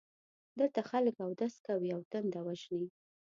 [0.59, 2.87] دلته خلک اودس کوي او تنده وژني.